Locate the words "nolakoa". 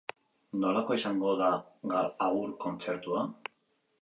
0.61-0.97